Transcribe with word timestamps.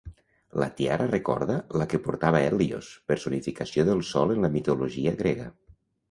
La 0.61 0.67
tiara 0.77 1.05
recorda 1.09 1.57
la 1.81 1.85
que 1.91 1.99
portava 2.07 2.41
Hèlios, 2.45 2.89
personificació 3.13 3.85
del 3.91 4.01
Sol 4.13 4.33
en 4.37 4.41
la 4.47 4.51
mitologia 4.55 5.13
grega. 5.21 5.47